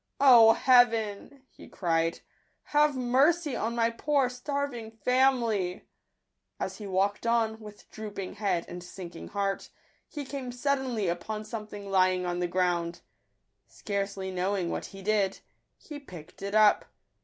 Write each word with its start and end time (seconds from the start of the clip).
"O 0.35 0.53
Heaven," 0.53 1.43
he 1.47 1.67
cried," 1.67 2.21
have 2.73 2.95
mercy 2.97 3.55
on 3.55 3.75
my 3.75 3.91
poor 3.91 4.29
starving 4.31 4.89
family!" 4.89 5.85
As 6.59 6.79
he 6.79 6.87
walked 6.87 7.27
on, 7.27 7.59
with 7.59 7.87
drooping 7.91 8.37
head 8.37 8.65
and 8.67 8.83
sinking 8.83 9.27
heart, 9.27 9.69
he 10.09 10.25
came 10.25 10.51
suddenly 10.51 11.07
upon 11.07 11.45
something 11.45 11.91
lying 11.91 12.25
on 12.25 12.39
the 12.39 12.47
ground. 12.47 13.01
Scarcely 13.67 14.31
knowing 14.31 14.71
what 14.71 14.85
he 14.85 15.03
did, 15.03 15.41
he 15.77 15.99
picked 15.99 16.41
it 16.41 16.55
up. 16.55 16.85